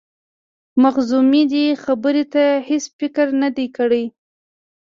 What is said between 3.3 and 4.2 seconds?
نه دی کړی.